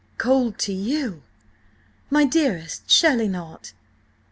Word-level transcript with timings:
"Cold 0.17 0.57
to 0.57 0.73
you? 0.73 1.21
My 2.09 2.25
dearest, 2.25 2.89
surely 2.89 3.27
not?" 3.27 3.71